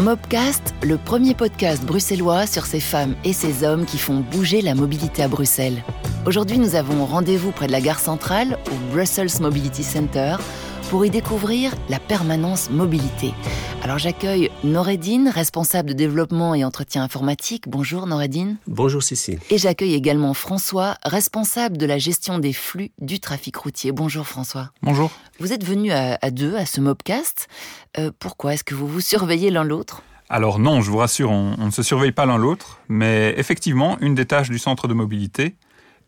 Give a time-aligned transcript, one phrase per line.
[0.00, 4.74] Mobcast, le premier podcast bruxellois sur ces femmes et ces hommes qui font bouger la
[4.74, 5.82] mobilité à Bruxelles.
[6.26, 10.36] Aujourd'hui, nous avons rendez-vous près de la gare centrale, au Brussels Mobility Center,
[10.90, 13.32] pour y découvrir la permanence mobilité.
[13.86, 17.68] Alors j'accueille Noredine, responsable de développement et entretien informatique.
[17.68, 18.56] Bonjour Noredine.
[18.66, 19.38] Bonjour Cécile.
[19.48, 23.92] Et j'accueille également François, responsable de la gestion des flux du trafic routier.
[23.92, 24.72] Bonjour François.
[24.82, 25.12] Bonjour.
[25.38, 27.46] Vous êtes venu à, deux à ce Mobcast.
[27.96, 30.02] Euh, pourquoi Est-ce que vous vous surveillez l'un l'autre?
[30.28, 34.16] Alors non, je vous rassure, on, ne se surveille pas l'un l'autre, mais effectivement, une
[34.16, 35.54] des tâches du centre de mobilité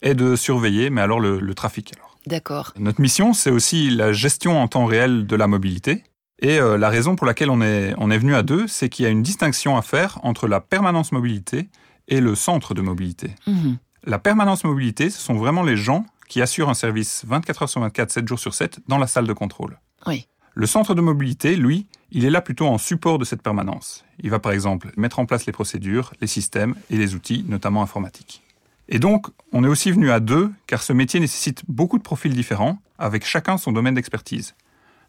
[0.02, 1.92] est de surveiller, mais alors le, le trafic.
[1.96, 2.18] Alors.
[2.26, 2.72] D'accord.
[2.76, 6.02] Notre mission, c'est aussi la gestion en temps réel de la mobilité.
[6.40, 9.04] Et euh, la raison pour laquelle on est, on est venu à deux, c'est qu'il
[9.04, 11.68] y a une distinction à faire entre la permanence mobilité
[12.06, 13.34] et le centre de mobilité.
[13.46, 13.78] Mhm.
[14.04, 17.80] La permanence mobilité, ce sont vraiment les gens qui assurent un service 24 heures sur
[17.80, 19.78] 24, 7 jours sur 7 dans la salle de contrôle.
[20.06, 20.26] Oui.
[20.54, 24.04] Le centre de mobilité, lui, il est là plutôt en support de cette permanence.
[24.20, 27.82] Il va par exemple mettre en place les procédures, les systèmes et les outils, notamment
[27.82, 28.42] informatiques.
[28.88, 32.32] Et donc, on est aussi venu à deux, car ce métier nécessite beaucoup de profils
[32.32, 34.54] différents, avec chacun son domaine d'expertise.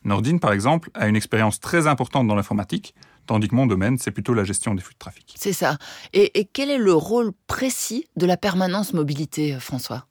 [0.04, 4.12] Nordine, par exemple, a une expérience très importante dans l'informatique, tandis que mon domaine, c'est
[4.12, 5.36] plutôt la gestion des flux de trafic.
[5.38, 5.78] C'est ça.
[6.14, 10.06] Et, quel est le rôle précis de la permanence mobilité, euh, François?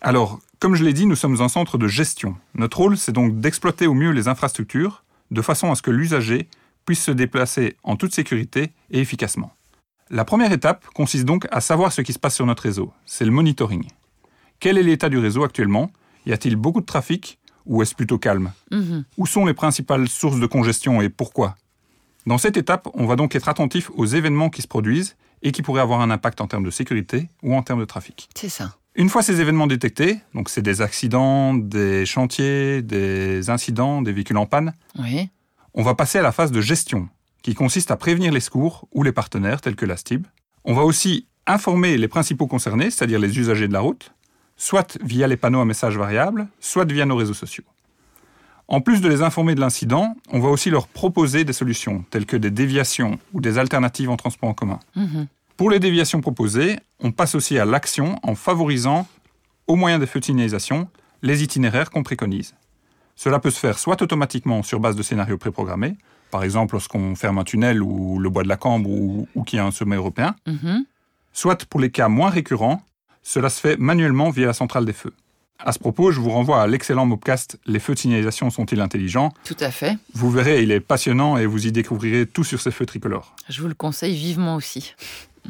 [0.00, 2.36] Alors, comme je l'ai dit, nous sommes un centre de gestion.
[2.54, 6.48] Notre rôle, c'est donc d'exploiter au mieux les infrastructures, de façon à ce que l'usager
[6.84, 9.52] puisse se déplacer en toute sécurité et efficacement.
[10.10, 12.92] La première étape consiste donc à savoir ce qui se passe sur notre réseau.
[13.06, 13.86] C'est le monitoring.
[14.60, 15.90] Quel est l'état du réseau actuellement?
[16.26, 17.38] Y a-t-il beaucoup de trafic?
[17.66, 19.04] Ou est-ce plutôt calme mhm.
[19.16, 21.56] Où sont les principales sources de congestion et pourquoi
[22.26, 25.62] Dans cette étape, on va donc être attentif aux événements qui se produisent et qui
[25.62, 28.28] pourraient avoir un impact en termes de sécurité ou en termes de trafic.
[28.34, 28.76] C'est ça.
[28.94, 34.36] Une fois ces événements détectés, donc c'est des accidents, des chantiers, des incidents, des véhicules
[34.36, 35.30] en panne, oui.
[35.72, 37.08] on va passer à la phase de gestion,
[37.42, 40.26] qui consiste à prévenir les secours ou les partenaires tels que la STIB.
[40.64, 44.12] On va aussi informer les principaux concernés, c'est-à-dire les usagers de la route,
[44.62, 47.64] soit via les panneaux à messages variables, soit via nos réseaux sociaux.
[48.68, 52.26] En plus de les informer de l'incident, on va aussi leur proposer des solutions, telles
[52.26, 54.78] que des déviations ou des alternatives en transport en commun.
[54.94, 55.26] Mhm.
[55.56, 59.08] Pour les déviations proposées, on passe aussi à l'action en favorisant,
[59.66, 60.88] au moyen des feux de signalisation,
[61.22, 62.54] les itinéraires qu'on préconise.
[63.16, 65.96] Cela peut se faire soit automatiquement sur base de scénarios préprogrammés,
[66.30, 69.60] par exemple lorsqu'on ferme un tunnel ou le bois de la Cambre ou, qu'il y
[69.60, 70.84] a un sommet européen, mhm.
[71.32, 72.80] soit pour les cas moins récurrents,
[73.22, 75.12] cela se fait manuellement via la centrale des feux.
[75.58, 79.32] À ce propos, je vous renvoie à l'excellent mobcast Les feux de signalisation sont-ils intelligents?
[79.44, 79.96] Tout à fait.
[80.12, 83.36] Vous verrez, il est passionnant et vous y découvrirez tout sur ces feux tricolores.
[83.48, 84.94] Je vous le conseille vivement aussi.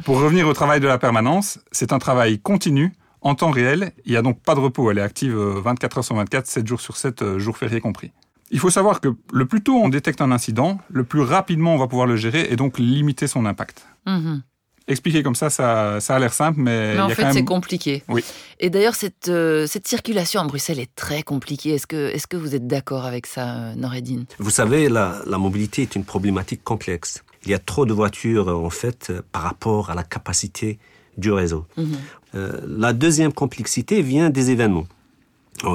[0.04, 3.92] Pour revenir au travail de la permanence, c'est un travail continu, en temps réel.
[4.04, 4.90] Il n'y a donc pas de repos.
[4.90, 7.80] Elle est active 24 euh, heures sur 24, 7 jours sur 7, euh, jours fériés
[7.80, 8.12] compris.
[8.50, 11.78] Il faut savoir que le plus tôt on détecte un incident, le plus rapidement on
[11.78, 13.86] va pouvoir le gérer et donc limiter son impact.
[14.06, 14.42] Mhm.
[14.88, 17.37] Expliquer comme ça, ça, a l'air simple, mais, en y a fait, quand même...
[17.37, 18.03] c'est compliqué.
[18.09, 18.25] Oui.
[18.59, 21.70] Et d'ailleurs, cette, euh, cette circulation à Bruxelles est très compliquée.
[21.70, 25.38] Est-ce que, est que vous êtes d'accord avec ça, euh, Noredine Vous savez, la, la
[25.38, 27.22] mobilité est une problématique complexe.
[27.44, 30.78] Il y a trop de voitures, en fait, par rapport à la capacité
[31.16, 31.66] du réseau.
[31.76, 31.97] Mhm.
[32.34, 34.87] Euh, la deuxième complexité vient des événements.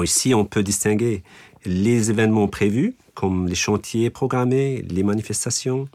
[0.02, 1.22] ici, on peut distinguer
[1.64, 5.88] les événements prévus, comme les chantiers programmés, les manifestations,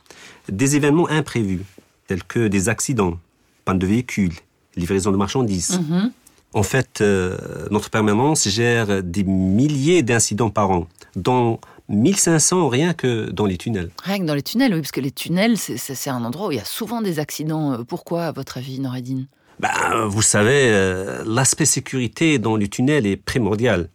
[0.49, 1.61] des événements imprévus,
[2.07, 3.17] tels que des accidents,
[3.65, 4.33] panne de véhicules,
[4.75, 5.79] livraison de marchandises.
[5.79, 6.11] Mhm.
[6.53, 7.37] En fait, euh,
[7.71, 11.59] notre permanence gère des milliers d'incidents par an, dont
[11.89, 13.89] 1500 rien que dans les tunnels.
[14.03, 16.57] Rien que dans les tunnels, oui, parce que les tunnels, c'est un endroit où il
[16.57, 17.73] y a souvent des accidents.
[17.73, 19.25] Euh, pourquoi, à votre avis, Noredine
[19.59, 23.89] ben, Vous savez, euh, l'aspect sécurité dans les tunnels est primordial.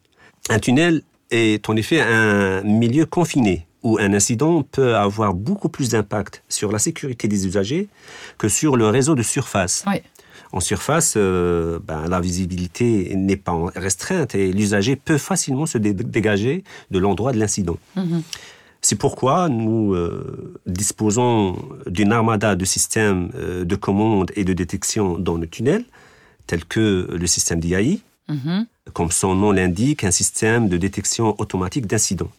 [0.51, 5.91] Un tunnel est en effet un milieu confiné où un incident peut avoir beaucoup plus
[5.91, 7.89] d'impact sur la sécurité des usagers
[8.37, 9.85] que sur le réseau de surface.
[10.53, 16.65] En surface, euh, ben, la visibilité n'est pas restreinte et l'usager peut facilement se dégager
[16.91, 17.77] de l'endroit de l'incident.
[17.97, 18.23] Mhm.
[18.81, 21.57] C'est pourquoi nous euh, disposons
[21.87, 25.85] d'une armada de systèmes euh, de commande et de détection dans le tunnel,
[26.47, 28.67] tels que le système d'IAI, mhm.
[28.95, 32.31] comme son nom l'indique, un système de détection automatique d'incidents.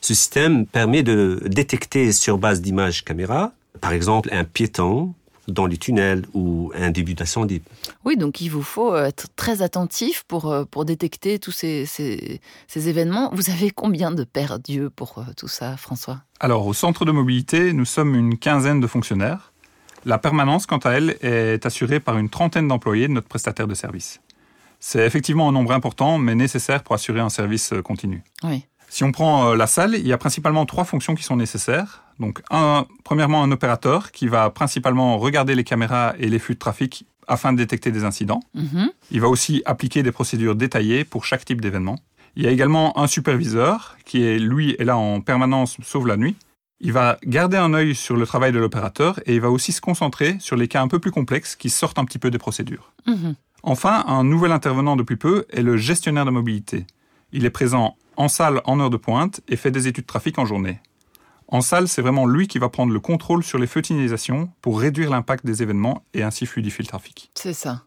[0.00, 5.14] Ce système permet de détecter sur base d'images caméra, par exemple un piéton
[5.48, 7.62] dans les tunnels ou un début d'incendie.
[8.04, 12.42] Oui, donc il vous faut être très attentif pour, euh, pour détecter tous ces, ces,
[12.66, 13.30] ces événements.
[13.32, 16.20] Vous avez combien de perdus pour euh, tout ça, François?
[16.38, 19.52] Alors, au centre de mobilité, nous sommes une quinzaine de fonctionnaires.
[20.04, 23.74] La permanence, quant à elle, est assurée par une trentaine d'employés de notre prestataire de
[23.74, 24.20] service.
[24.80, 28.22] C'est effectivement un nombre important, mais nécessaire pour assurer un service euh, continu.
[28.44, 28.66] Oui.
[28.88, 32.02] Si on prend euh, la salle, il y a principalement trois fonctions qui sont nécessaires.
[32.18, 36.58] Donc, un, premièrement, un opérateur qui va principalement regarder les caméras et les flux de
[36.58, 38.40] trafic afin de détecter des incidents.
[38.54, 38.90] Mhm.
[39.10, 41.98] Il va aussi appliquer des procédures détaillées pour chaque type d'événement.
[42.36, 46.16] Il y a également un superviseur qui est, lui, est là en permanence, sauf la
[46.16, 46.36] nuit.
[46.80, 49.80] Il va garder un œil sur le travail de l'opérateur et il va aussi se
[49.80, 52.92] concentrer sur les cas un peu plus complexes qui sortent un petit peu des procédures.
[53.06, 53.34] Mhm.
[53.64, 56.86] Enfin, un nouvel intervenant depuis peu est le gestionnaire de mobilité.
[57.32, 60.38] Il est présent en salle en heure de pointe et fait des études de trafic
[60.38, 60.80] en journée.
[61.46, 64.80] En salle, c'est vraiment lui qui va prendre le contrôle sur les feux signalisation pour
[64.80, 67.30] réduire l'impact des événements et ainsi fluidifier le trafic.
[67.34, 67.84] C'est ça.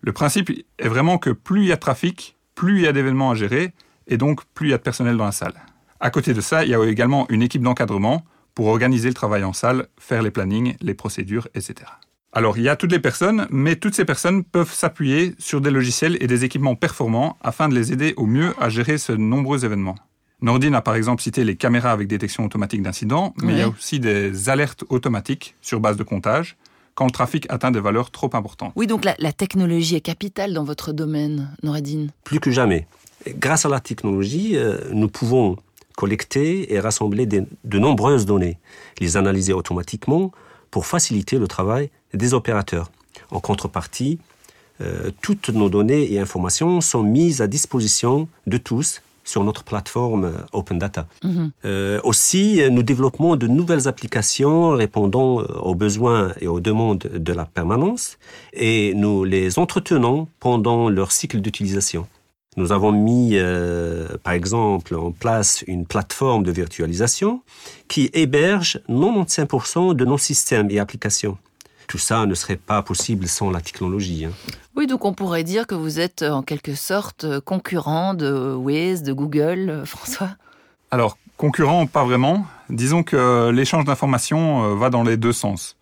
[0.00, 2.92] Le principe est vraiment que plus il y a de trafic, plus il y a
[2.92, 3.74] d'événements à gérer
[4.06, 5.60] et donc plus il y a de personnel dans la salle.
[5.98, 8.24] À côté de ça, il y a également une équipe d'encadrement
[8.54, 11.90] pour organiser le travail en salle, faire les plannings, les procédures, etc.
[12.32, 15.70] Alors, il y a toutes les personnes, mais toutes ces personnes peuvent s'appuyer sur des
[15.70, 19.64] logiciels et des équipements performants afin de les aider au mieux à gérer ce nombreux
[19.64, 19.96] événements.
[20.40, 23.68] Nordine a par exemple cité les caméras avec détection automatique d'incidents, mais il y a
[23.68, 26.56] aussi des alertes automatiques sur base de comptage
[26.94, 28.72] quand le trafic atteint des valeurs trop importantes.
[28.76, 32.10] Oui, donc la, la technologie est capitale dans votre domaine, Noradine.
[32.24, 32.86] Plus que jamais.
[33.38, 35.56] Grâce à la technologie, euh, nous pouvons
[35.96, 38.58] collecter et rassembler des- de nombreuses données,
[39.00, 40.32] les analyser automatiquement
[40.70, 42.90] pour faciliter le travail des opérateurs.
[43.30, 44.18] En contrepartie,
[44.80, 50.32] euh, toutes nos données et informations sont mises à disposition de tous sur notre plateforme
[50.52, 51.06] Open Data.
[51.22, 51.50] Mhm.
[51.64, 57.44] Euh, aussi, nous développons de nouvelles applications répondant aux besoins et aux demandes de la
[57.44, 58.18] permanence
[58.52, 62.06] et nous les entretenons pendant leur cycle d'utilisation.
[62.56, 67.42] Nous avons mis, euh, par exemple, en place une plateforme de virtualisation
[67.86, 71.38] qui héberge 95% de nos systèmes et applications.
[71.86, 74.24] Tout ça ne serait pas possible sans la technologie.
[74.24, 74.32] hein.
[74.74, 78.52] Oui, donc on pourrait dire que vous êtes euh, en quelque sorte euh, concurrent de
[78.54, 80.30] Waze, de Google, François.
[80.90, 82.46] Alors, concurrent, pas vraiment.
[82.68, 85.76] Disons que l'échange d'informations va dans les deux sens.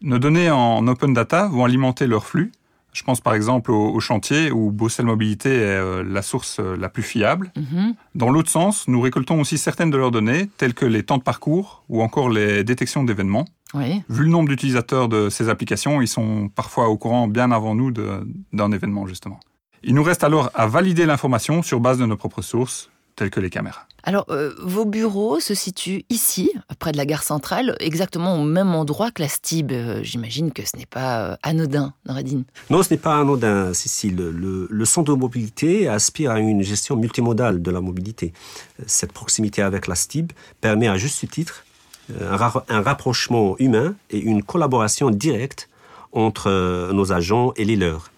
[0.00, 2.52] Nos données en open data vont alimenter leur flux.
[2.92, 6.76] Je pense par exemple au, au chantier où Bruxelles Mobilité est euh, la source euh,
[6.76, 7.52] la plus fiable.
[7.56, 7.94] Mhm.
[8.14, 11.22] Dans l'autre sens, nous récoltons aussi certaines de leurs données, telles que les temps de
[11.22, 13.44] parcours ou encore les détections d'événements.
[13.74, 14.02] Oui.
[14.08, 17.90] Vu le nombre d'utilisateurs de ces applications, ils sont parfois au courant bien avant nous
[17.90, 19.40] d'un événement, justement.
[19.82, 23.40] Il nous reste alors à valider l'information sur base de nos propres sources, telles que
[23.40, 23.86] les caméras.
[24.08, 28.74] Alors, euh, vos bureaux se situent ici, près de la gare centrale, exactement au même
[28.74, 29.70] endroit que la STIB.
[29.70, 32.44] Euh, J'imagine que ce n'est pas euh, anodin, Noradine.
[32.70, 34.16] Non, ce n'est pas anodin, Cécile.
[34.16, 38.32] Le, centre de mobilité aspire à une gestion multimodale de la mobilité.
[38.86, 40.32] Cette proximité avec la STIB
[40.62, 41.66] permet à juste titre
[42.18, 45.68] un, ra- un rapprochement humain et une collaboration directe
[46.12, 46.48] entre
[46.94, 48.10] nos agents et les leurs.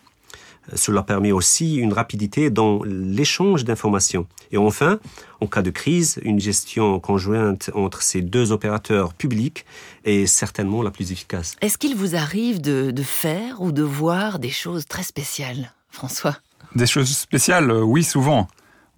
[0.75, 4.27] Cela permet aussi une rapidité dans l'échange d'informations.
[4.53, 4.99] Et enfin,
[5.41, 9.65] en cas de crise, une gestion conjointe entre ces deux opérateurs publics
[10.05, 11.57] est certainement la plus efficace.
[11.61, 16.37] Est-ce qu'il vous arrive de, de faire ou de voir des choses très spéciales, François?
[16.75, 18.49] Des choses spéciales, euh, oui, souvent.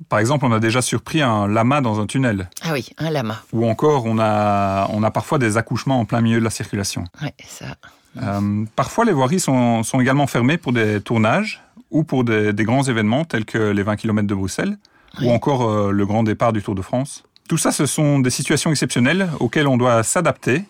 [0.08, 2.50] Par exemple, on a déjà surpris un lama dans un tunnel.
[2.62, 3.42] Ah oui, un lama.
[3.52, 7.04] Ou encore, on a, on a parfois des accouchements en plein milieu de la circulation.
[7.22, 7.76] Oui, ça.
[8.20, 12.64] Euh, parfois, les voiries sont, sont également fermées pour des tournages ou pour des, des
[12.64, 14.76] grands événements tels que les 20 km de Bruxelles
[15.20, 15.26] Oui.
[15.26, 17.24] ou encore euh, le grand départ du Tour de France.
[17.48, 20.64] Tout ça, ce sont des situations exceptionnelles auxquelles on doit s'adapter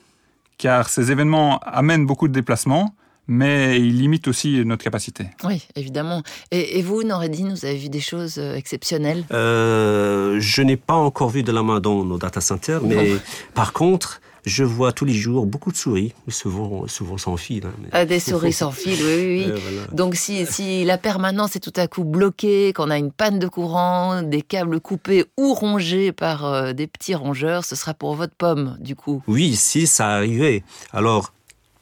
[0.59, 2.95] car ces événements amènent beaucoup de déplacements
[3.29, 5.27] mais ils limitent aussi notre capacité.
[5.45, 6.23] Oui, évidemment.
[6.51, 9.25] Et, et vous, Noradine, vous avez vu des choses euh, exceptionnelles?
[9.33, 13.13] Euh, je n'ai pas encore vu de la main dans nos data centers, mais
[13.55, 17.65] par contre, je vois tous les jours beaucoup de souris, souvent, souvent sans fil.
[17.67, 19.61] hein, mais- Ah, Des souris sans fil, oui, oui, oui.
[19.63, 19.87] Voilà.
[19.93, 23.47] Donc si, si la permanence est tout à coup bloquée, qu'on a une panne de
[23.49, 28.35] courant, des câbles coupés ou rongés par euh, des petits rongeurs, ce sera pour votre
[28.35, 29.23] pomme, du coup.
[29.29, 31.33] Oui, si ça arrivait, alors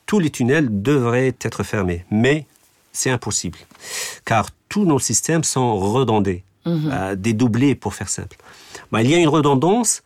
[0.06, 2.46] tous les tunnels devraient être fermés, mais
[2.92, 3.58] c'est impossible,
[4.24, 6.90] car tous nos systèmes sont redondés, Mhm.
[6.92, 8.36] euh, dédoublés pour faire simple.
[8.92, 10.02] Ben, il y a une redondance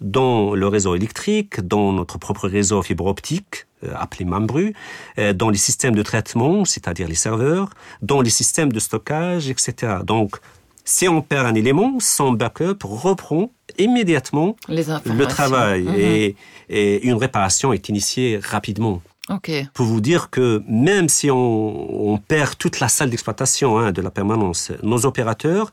[0.00, 4.74] dans le réseau électrique, dans notre propre réseau fibre optique, euh, appelé Mambru,
[5.18, 7.70] euh, dans les systèmes de traitement, c'est-à-dire les serveurs,
[8.02, 9.98] dans les systèmes de stockage, etc.
[10.04, 10.36] Donc,
[10.84, 15.94] si on perd un élément, son backup reprend immédiatement le travail Mhm.
[15.96, 16.36] et,
[16.68, 19.02] et une réparation est initiée rapidement.
[19.28, 19.50] Ok.
[19.74, 24.00] Pour vous dire que même si on, on perd toute la salle d'exploitation hein, de
[24.00, 25.72] la permanence, nos opérateurs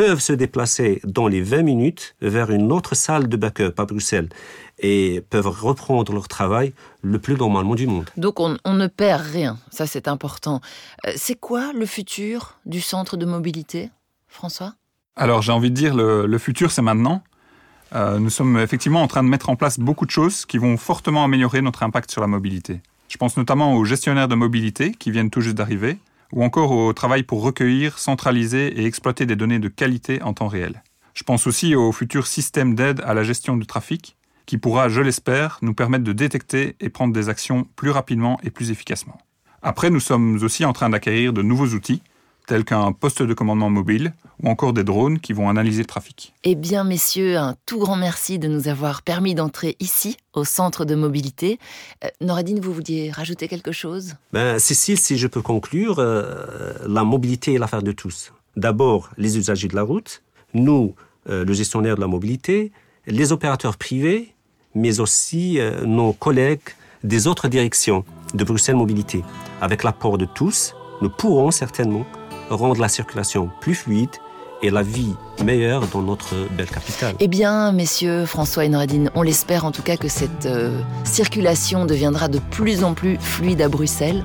[0.00, 4.30] peuvent se déplacer dans les 20 minutes vers une autre salle de backup à Bruxelles
[4.78, 8.08] et peuvent reprendre leur travail le plus normalement du monde.
[8.16, 10.62] Donc on, on ne perd rien, ça c'est important.
[11.06, 13.90] Euh, c'est quoi le futur du centre de mobilité,
[14.26, 14.72] François?
[15.16, 17.22] Alors j'ai envie de dire, le, le futur c'est maintenant.
[17.94, 20.78] Euh, nous sommes effectivement en train de mettre en place beaucoup de choses qui vont
[20.78, 22.80] fortement améliorer notre impact sur la mobilité.
[23.10, 25.98] Je pense notamment aux gestionnaires de mobilité qui viennent tout juste d'arriver,
[26.32, 30.48] ou encore au travail pour recueillir, centraliser et exploiter des données de qualité en temps
[30.48, 30.82] réel.
[31.14, 35.00] Je pense aussi au futur système d'aide à la gestion du trafic, qui pourra, je
[35.00, 39.18] l'espère, nous permettre de détecter et prendre des actions plus rapidement et plus efficacement.
[39.62, 42.02] Après, nous sommes aussi en train d'acquérir de nouveaux outils,
[42.50, 46.34] tels qu'un poste de commandement mobile ou encore des drones qui vont analyser le trafic.
[46.42, 50.84] Eh bien, messieurs, un tout grand merci de nous avoir permis d'entrer ici, au centre
[50.84, 51.60] de mobilité.
[52.04, 54.14] Euh, Noradine, vous vouliez rajouter quelque chose?
[54.32, 58.32] Ben, Cécile, si je peux conclure, euh, la mobilité est l'affaire de tous.
[58.56, 60.20] D'abord, les usagers de la route,
[60.52, 60.96] nous,
[61.28, 62.72] euh, le gestionnaire de la mobilité,
[63.06, 64.34] les opérateurs privés,
[64.74, 68.04] mais aussi euh, nos collègues des autres directions
[68.34, 69.22] de Bruxelles Mobilité.
[69.60, 72.04] Avec l'apport de tous, nous pourrons certainement
[72.50, 74.10] rendre la circulation plus fluide
[74.62, 75.14] et la vie
[75.44, 77.14] meilleure dans notre belle capitale.
[77.18, 81.86] Eh bien, messieurs, François et Noradine, on l'espère en tout cas que cette euh, circulation
[81.86, 84.24] deviendra de plus en plus fluide à Bruxelles.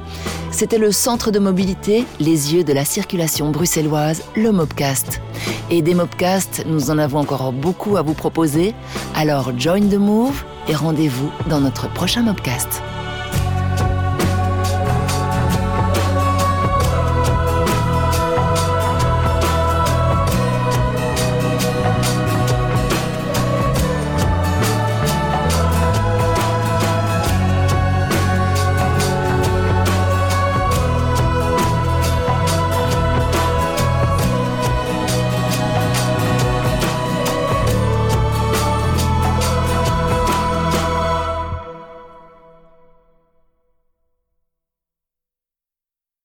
[0.52, 5.22] C'était le centre de mobilité, les yeux de la circulation bruxelloise, le Mobcast.
[5.70, 8.74] Et des Mobcasts, nous en avons encore beaucoup à vous proposer.
[9.16, 12.82] Alors, join the move et rendez-vous dans notre prochain Mobcast.